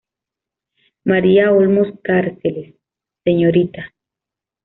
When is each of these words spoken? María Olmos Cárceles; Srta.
María 1.03 1.51
Olmos 1.51 1.89
Cárceles; 2.03 2.73
Srta. 3.23 3.93